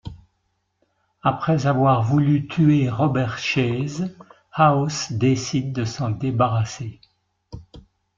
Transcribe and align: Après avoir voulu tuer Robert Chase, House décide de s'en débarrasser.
Après 1.21 1.67
avoir 1.67 2.01
voulu 2.01 2.47
tuer 2.47 2.89
Robert 2.89 3.37
Chase, 3.37 4.09
House 4.51 5.11
décide 5.11 5.73
de 5.73 5.85
s'en 5.85 6.09
débarrasser. 6.09 6.99